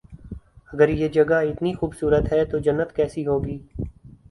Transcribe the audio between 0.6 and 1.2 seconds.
اگر یہ